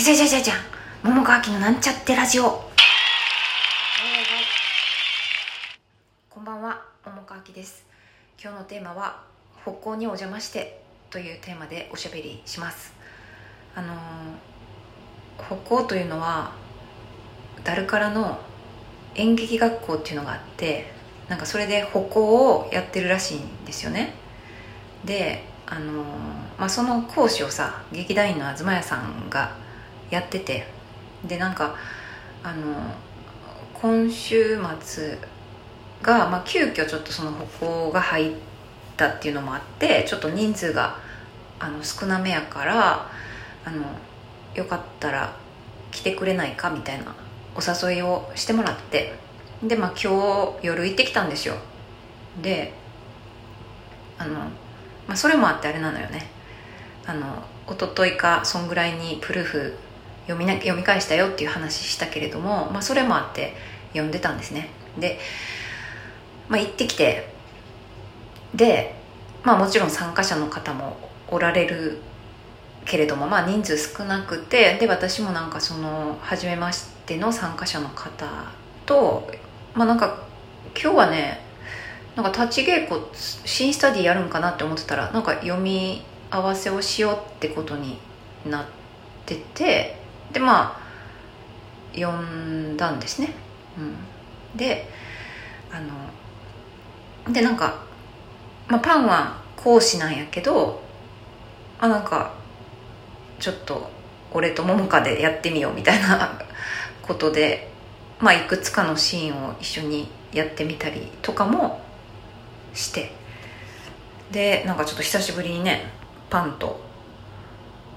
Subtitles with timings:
[0.00, 0.56] じゃじゃじゃじゃん。
[1.02, 2.44] 桃川きのなんちゃってラジオ。
[6.30, 7.84] こんばんは桃川きです。
[8.42, 9.22] 今日のテーマは
[9.60, 12.94] 北港にお邪魔してというテーマでおしゃべりします。
[13.74, 13.96] あのー
[15.36, 16.52] 北港というのは
[17.62, 18.38] ダルカラの
[19.16, 20.90] 演劇学校っていうのがあって
[21.28, 24.14] なんかそれで歩行をやってるらしいんですよね。
[25.04, 26.02] であの
[26.58, 29.68] まあ、その講師をさ劇団員の東谷さんが
[30.10, 30.80] やってて。
[31.24, 31.74] でなんか
[32.42, 32.74] あの
[33.74, 35.18] 今週末
[36.02, 38.34] が、まあ、急遽ちょっとその歩行が入っ
[38.96, 40.96] たっていうのもあってちょっと人数が
[41.58, 43.10] あの少なめやから
[43.64, 43.84] あの
[44.54, 45.36] よかったら
[45.90, 47.14] 来てくれないかみたいな
[47.54, 49.14] お誘いをしてもらって。
[49.62, 51.54] でまあ今日夜行ってきたんですよ。
[52.40, 52.72] で
[54.16, 54.38] あの、
[55.06, 56.30] まあ、それもあってあれなのよね。
[57.06, 59.76] あの一昨日かそんぐらいにプルーフ
[60.30, 63.54] 読みな読み返したよっていう話したけれども、まあ、それもあって
[63.88, 64.70] 読んでたんですね。
[64.98, 65.18] で、
[66.48, 67.32] まあ、行ってきて
[68.54, 68.94] で、
[69.42, 70.96] まあ、もちろん参加者の方も
[71.28, 71.98] おられる
[72.84, 78.26] けれども、まあ、人数少なくてで私もなんかその初めましての参加者の方
[78.86, 79.30] と
[79.74, 80.24] まあなんか
[80.80, 81.40] 今日はね
[82.16, 87.98] なんか立ち稽古新スタディやるんかなって思ってたらなんか読み合わせをしようってことに
[88.44, 88.64] なっ
[89.26, 89.99] てて
[90.32, 90.80] でまあ
[91.94, 93.34] 読んだんですね、
[93.78, 94.88] うん、で
[95.72, 95.80] あ
[97.26, 97.82] のでなんか、
[98.68, 100.82] まあ、パンは講師なんやけど
[101.78, 102.34] あなんか
[103.38, 103.90] ちょっと
[104.32, 106.38] 俺と桃香でやってみようみたいな
[107.02, 107.70] ことで、
[108.20, 111.80] まあ、いくつかのシーンを一緒にやってみたりとかも
[112.74, 113.18] して。
[114.30, 115.90] でなんかちょっと久しぶりにね
[116.28, 116.80] パンと、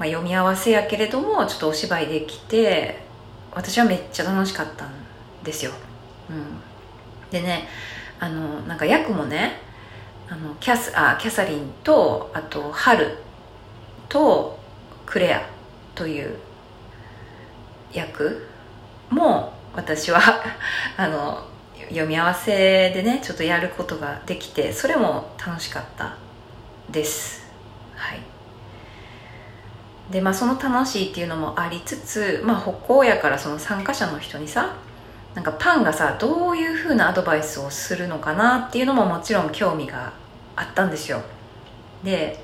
[0.00, 3.00] まあ、読み合わせやけれどもちょっとお芝居できて
[3.52, 4.92] 私はめっちゃ楽しかったん
[5.44, 5.72] ですよ、
[6.30, 7.68] うん、でね
[8.18, 9.60] あのなんか役もね
[10.26, 13.18] あのキャスあキャサリンとあとハル
[14.08, 14.58] と
[15.04, 15.42] クレア
[15.94, 16.34] という
[17.92, 18.46] 役
[19.10, 20.20] も私は
[20.96, 21.44] あの
[21.90, 26.16] 読み合わせでねちょっとやることができてそれも楽しかった
[26.88, 27.44] です。
[27.96, 28.29] はい。
[30.10, 34.74] でまあその楽しいっていうのもありつつまあ北高やからその参加者の人にさ
[35.34, 40.12] なんかパンがさどういうふうなアドバイスをするのかなっていうのももちろん興味が
[40.56, 41.22] あったんですよ。
[42.02, 42.42] で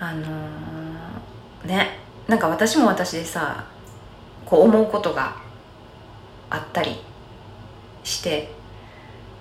[0.00, 3.66] あのー、ねなんか私も私でさ
[4.46, 5.36] こう思うことが
[6.48, 6.96] あったり
[8.02, 8.50] して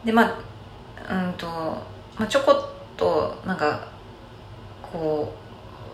[0.03, 0.37] でま
[1.07, 3.87] あうんと、まあ、ちょこっとなんか
[4.81, 5.40] こう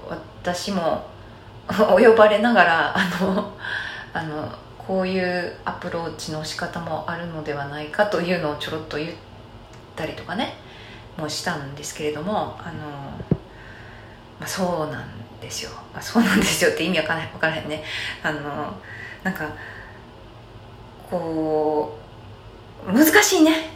[0.09, 1.05] 私も
[1.67, 3.53] 及ばれながら あの
[4.13, 9.11] あのこういうアプローチの仕方もあるのではないかというのをちょろっと言っ
[9.95, 10.55] たりとかね
[11.17, 12.87] もしたんですけれどもあの、
[14.39, 15.09] まあ、そうなん
[15.41, 17.83] ですよ、まあ、そうなんですよって意味わからない分からへんね。
[18.23, 18.73] あの
[19.23, 19.49] なんか
[21.09, 21.97] こ
[22.87, 23.69] う難しいね。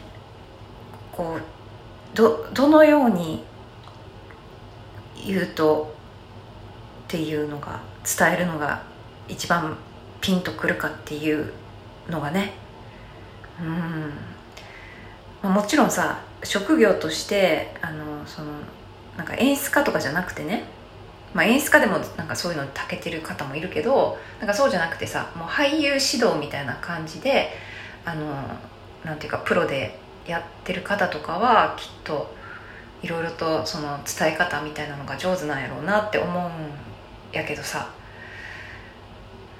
[1.12, 3.44] こうどどのように
[5.26, 5.94] 言うと
[7.12, 7.78] っていうのが
[8.18, 8.82] 伝えるのが
[9.28, 9.76] 一番
[10.22, 11.52] ピンとくるかっていう
[12.08, 12.54] のがね。
[15.42, 15.52] うん。
[15.52, 18.52] もちろんさ職業としてあのその
[19.18, 20.64] なんか演出家とかじゃなくてね、
[21.34, 27.50] まあ、演出家でもなんかそういうのに長けてる方もいるけどなんかそうじゃなくてさもう俳優指導みたいな感じで
[28.06, 28.24] あの
[29.04, 32.34] なんていうかプロでやってる方とかはきっと
[33.02, 36.91] いろいろとその伝え方みたいなのが上手なんやろうなって思うん
[37.32, 37.90] やけどさ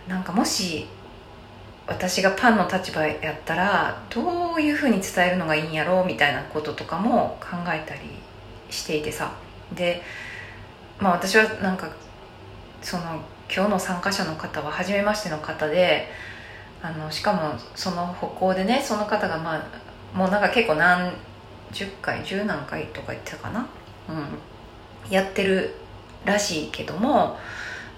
[0.09, 0.87] なんかもし
[1.87, 8.01] 私がパンの立場やったらどういうふうに伝えるのがいいんやろうみたいなこととかも考えたり
[8.71, 9.33] していてさ。
[9.75, 10.03] で
[10.99, 11.91] まあ私はなんか
[12.81, 13.03] その
[13.55, 16.09] 今日の参加者の方は初めましての方で
[16.83, 21.13] あのしかもその歩行でねその方がまあもうなんか結構何
[21.73, 23.67] 十回十何回とか言ってたかな、
[24.09, 25.75] うん、やってる
[26.25, 27.39] らしいけども、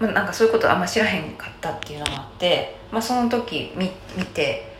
[0.00, 4.74] まあ、なんかそういうことあんま知らへんかったっていうのもあって、まあ、その時見見て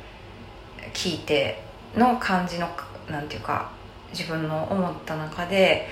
[0.93, 1.63] 聞いて
[1.97, 2.69] の感じの
[3.11, 3.71] なんていうか
[4.13, 5.89] 自分の思った中で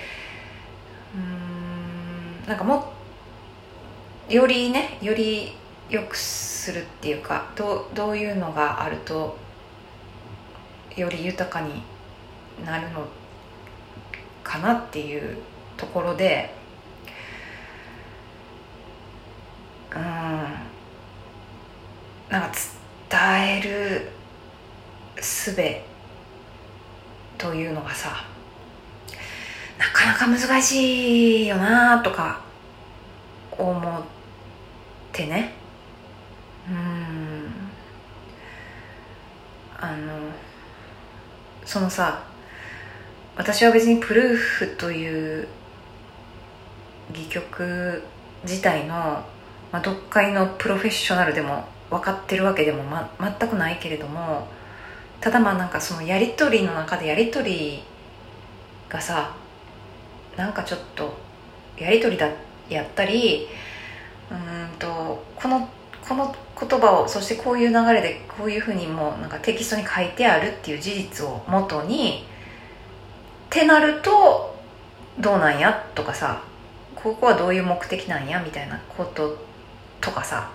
[1.14, 2.92] うんなんかも
[4.28, 5.52] よりねより
[5.90, 9.36] 良くするっていうかどどういうのがあると
[10.96, 11.82] より豊かに
[12.64, 13.06] なるの
[14.42, 15.36] かなっていう
[15.76, 16.54] ところで
[19.96, 20.02] うん
[22.30, 22.52] なんか
[23.10, 24.08] 伝える
[25.16, 25.54] 術
[27.36, 28.24] というのがさ
[29.78, 32.40] なかなか難しいよなとか
[33.50, 34.02] 思っ
[35.12, 35.52] てね。
[36.68, 37.52] うん。
[39.78, 40.30] あの
[41.64, 42.22] そのさ
[43.36, 45.48] 私は別にプルーフという
[47.10, 48.02] 戯曲
[48.44, 49.24] 自体の、
[49.72, 54.46] まあ、読解のプロフェッショナルでも分かってるわけでも、ま、全くないけれども
[55.20, 57.82] ただまあなんかそのやり取りの中でやり取り
[58.88, 59.34] がさ
[60.36, 61.14] なんかちょっと
[61.78, 62.28] やり取りだ
[62.68, 63.46] やったり
[64.30, 65.68] うんとこの
[66.06, 72.24] この言葉をそしてこういう流れでこういうふうにもなんかテキストに書いてあるっていう事実をもとに
[73.46, 74.56] ってなると
[75.20, 76.42] どうなんやとかさ
[76.96, 79.36] ここはどういう目的なんやみたいなこと
[80.02, 80.50] とかさ。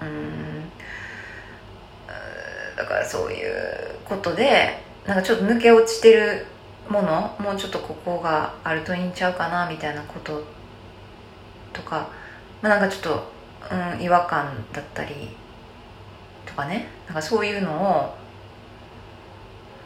[0.00, 0.38] うん。
[2.76, 6.46] だからそういうことでなんかちょっと抜け落ちてる
[6.88, 10.44] ものもうちょっとここがあるといいんちゃうかなみたいなこと
[11.72, 12.08] とか、
[12.62, 13.32] まあ、なんかちょっと、
[13.96, 15.14] うん、違和感だったり
[16.46, 16.86] とかね。
[17.06, 18.14] なんかそういうのを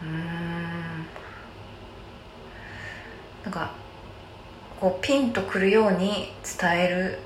[0.03, 1.07] うん。
[3.45, 3.71] なんか
[4.79, 7.19] こうピンとくるように伝える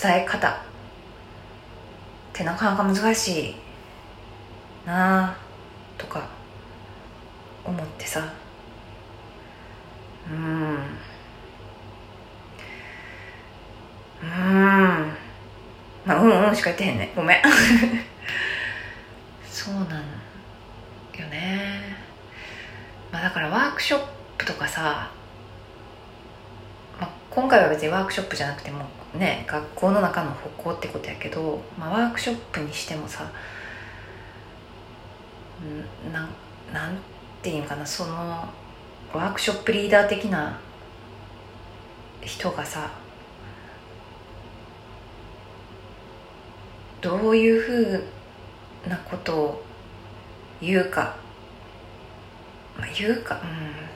[0.00, 0.48] 伝え方。
[0.48, 0.52] っ
[2.32, 3.54] てなかなか難しい。
[4.86, 5.36] なあ
[5.98, 6.26] とか
[7.64, 8.32] 思ってさ。
[10.30, 10.78] うん。
[14.22, 15.12] うん。
[16.06, 17.12] まあうんうんしか言ってへんね。
[17.14, 17.38] ごめん。
[19.50, 19.84] そうなん
[21.20, 21.96] よね。
[23.12, 24.02] まあだからワークショッ
[24.38, 25.10] プとかさ、
[27.30, 28.84] 今回は別にワークショップじゃなくても
[29.14, 33.30] ね学校の中の歩行ってことやけど、まあ、ワークショップにしてもさ
[36.12, 36.28] なん
[36.74, 36.98] なん
[37.40, 38.48] ていうかなその
[39.12, 40.58] ワークショップリーダー的な
[42.20, 42.90] 人がさ
[47.00, 48.04] どういうふ
[48.86, 49.62] うなことを
[50.60, 51.16] 言うか、
[52.76, 53.89] まあ、言うかうん、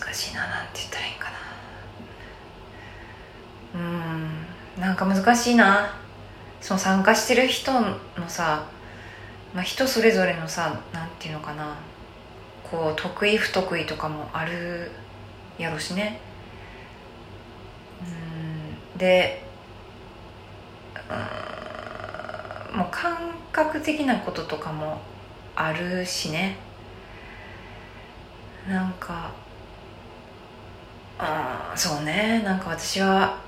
[0.00, 1.36] 難しいななんて言ったらいいかな。
[3.74, 3.78] う
[4.78, 5.94] んなんか難しいな。
[6.60, 8.66] その参加してる人のさ、
[9.54, 11.76] まあ、人それぞれのさなんていうのかな。
[12.62, 14.90] こう得意不得意とかもある
[15.58, 16.20] やろしね。
[18.02, 19.42] うんで
[22.72, 23.16] うんもう感
[23.52, 25.00] 覚的なこととかも
[25.54, 26.56] あるしね。
[28.68, 29.30] なんか
[31.18, 32.42] あそうね。
[32.44, 33.38] なんか私は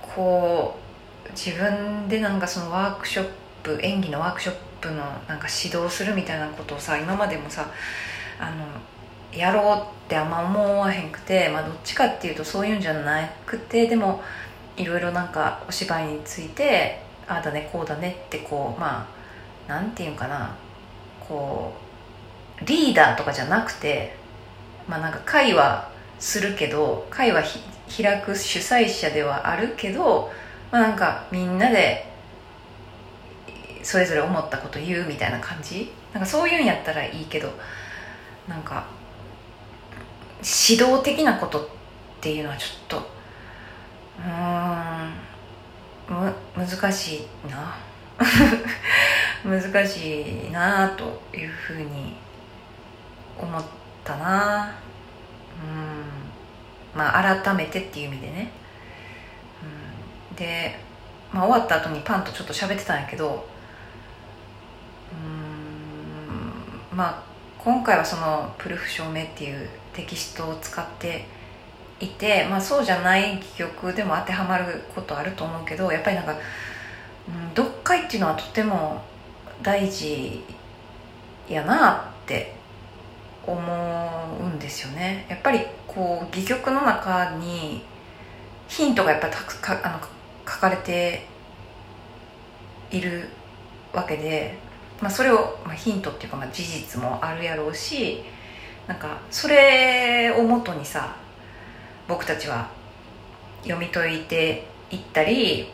[0.00, 0.78] こ
[1.26, 3.28] う自分でなんかそのワークショッ
[3.62, 7.66] プ演技のワークショップのなんか指導するみたいなことをさ今までもさ
[8.38, 8.66] あの
[9.38, 14.22] やろうってあんま思わへんくて、まあ、どっちかっていうとそういうんじゃなくてでも
[14.76, 19.08] いろいろなんかお芝居についてああだねこうだねってこうま
[19.68, 20.54] あなんていうかな
[21.20, 21.72] こ
[22.62, 24.16] うリーダーとかじゃなくて
[24.88, 27.58] まあなんか会話するけど会話
[27.94, 30.30] 開く主催者ではあるけど、
[30.70, 32.06] まあ、なんかみんなで
[33.82, 35.92] それぞれ思ったこと言うみたいな感じ？
[36.12, 37.52] なんかそういうんやったらいいけど
[38.48, 38.86] なんか
[40.38, 41.68] 指導的なことっ
[42.20, 43.10] ていうのはちょっと
[44.18, 47.76] うんむ難しいな。
[49.44, 52.16] 難しいなというふうに
[53.38, 53.62] 思っ
[54.02, 54.72] たな。
[55.62, 56.15] うん。
[56.96, 58.50] まあ改めてっていう意味でね、
[60.30, 60.78] うん、で、
[61.32, 63.46] まあ、終わった後にパンとちょっと喋ってたんやけど
[65.12, 66.96] うん。
[66.96, 67.22] まあ
[67.58, 71.26] 今回はそのプルフ証明っていうテキストを使って
[71.98, 79.02] いて、まあ、そうじゃない戯曲でも当てはまることあると思うけどやっぱりなんか、うん、読解っていうのはとても
[79.62, 80.44] 大事
[81.48, 82.54] やなって
[83.46, 85.26] 思うんですよね。
[85.28, 87.82] やっぱりこう戯曲の中に
[88.68, 90.00] ヒントがやっぱたくかあの
[90.46, 91.26] 書かれて
[92.90, 93.28] いる
[93.92, 94.58] わけで、
[95.00, 98.22] まあ、それを、まあ、ヒントっていうか、まあ、事実もあるやろうし
[98.86, 101.16] なんかそれをもとにさ
[102.08, 102.68] 僕たちは
[103.62, 105.68] 読み解いていったり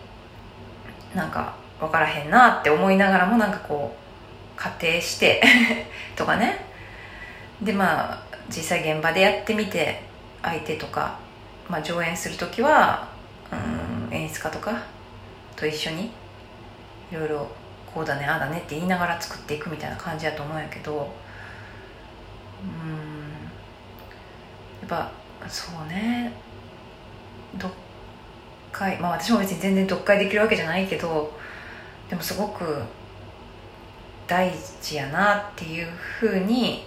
[1.14, 5.42] なんか分からへんなって思いながらもなんかこう仮定して
[6.16, 6.71] とかね。
[7.62, 10.02] でまあ実際現場でやってみて
[10.42, 11.18] 相手とか、
[11.68, 13.08] まあ、上演する時は
[13.52, 14.82] うん演出家とか
[15.56, 16.10] と一緒に
[17.10, 17.48] いろいろ
[17.94, 20.92] こうだねああだねって言いながら作っていくみたいな感じやと思うんやけど
[22.62, 22.78] うん
[24.80, 25.12] やっぱ
[25.48, 26.32] そうね
[27.54, 27.72] 読
[28.72, 31.32] 解まあ私も別に全然読解できるわけじゃないけど
[32.08, 32.82] でもすごく
[34.26, 34.50] 大
[34.80, 36.84] 事やなっていうふうに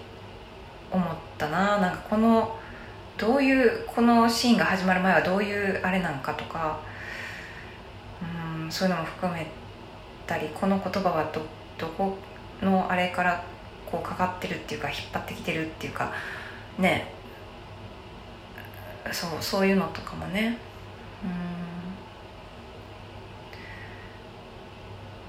[0.96, 1.80] 思ったな。
[1.80, 2.58] なんかこの
[3.18, 6.80] どういうこのシーンが始まる前はどういうあれなんかとか
[8.60, 9.48] うんそういうのも含め
[10.28, 11.42] たりこの言葉はど
[11.78, 12.18] どこ
[12.62, 13.44] のあれから
[13.86, 16.12] こうかかってるっていうか引っ張ってきてるっていうか
[16.78, 17.14] ね。
[19.12, 20.58] そうそういうのとかもね。
[21.24, 21.30] うん。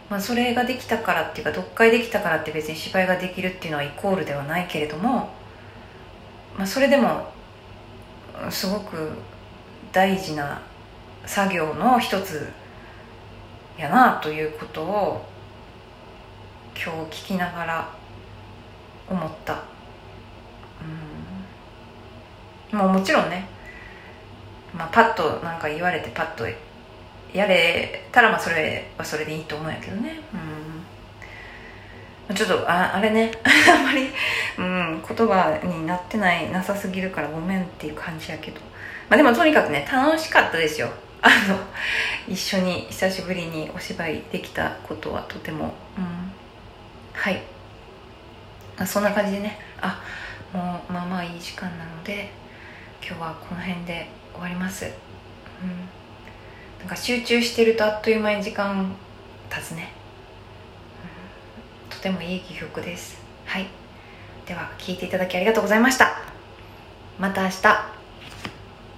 [0.08, 5.28] まあそれができたからっていうか読解できたからって別に芝居ができるっていうのはイコールではないけれども、
[6.56, 7.26] まあ、それでも
[8.50, 9.10] すごく
[9.92, 10.60] 大事な
[11.24, 12.48] 作業の一つ
[13.78, 15.26] やなということを
[16.74, 17.90] 今日聞きながら
[19.08, 19.62] 思った。
[22.72, 22.78] うん。
[22.78, 23.48] もうもちろんね、
[24.74, 26.46] まあ、パッとなんか言われてパッと
[27.32, 30.20] やれたらまあそれはそれでいいと思うんやけどね。
[30.32, 30.65] うん。
[32.36, 33.32] ちょっとああれね。
[33.44, 34.08] あんまり、
[34.58, 38.60] うん、言葉になってないなさすぎるからごめんっていう感じやけど。
[39.08, 40.90] まあでもとにかくね楽しかったですよ。
[41.22, 41.58] あの
[42.28, 46.32] 一緒に久しぶりにお芝居できたことはとても、うん、
[47.12, 47.42] はい。
[48.78, 49.58] あそんな感じでね。
[49.80, 50.00] あ
[50.52, 52.30] もうまあまあいい時間なので
[53.06, 54.90] 今日はこの辺で終わります、うん、
[56.80, 58.94] なんか集中してるとあっという間に時間
[59.50, 59.92] 経つね、
[62.06, 63.20] てもいい戯曲です。
[63.46, 63.66] はい。
[64.46, 66.22] では聞いていただきありがとうございました。
[67.18, 67.95] また明日。